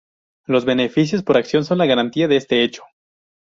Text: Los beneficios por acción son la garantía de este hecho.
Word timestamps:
Los 0.47 0.65
beneficios 0.65 1.21
por 1.21 1.37
acción 1.37 1.63
son 1.63 1.77
la 1.77 1.85
garantía 1.85 2.27
de 2.27 2.37
este 2.37 2.63
hecho. 2.63 2.81